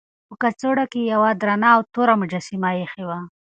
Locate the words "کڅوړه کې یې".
0.41-1.09